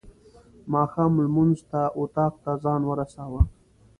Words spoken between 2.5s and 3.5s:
ځان ورساوه.